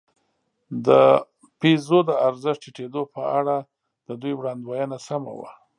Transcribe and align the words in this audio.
د 0.85 0.87
پیزو 1.59 1.99
د 2.09 2.11
ارزښت 2.27 2.59
ټیټېدو 2.63 3.01
په 3.15 3.21
اړه 3.39 3.57
د 4.07 4.09
دوی 4.21 4.33
وړاندوېنه 4.39 4.97
سمه 5.07 5.31
وه. 5.39 5.51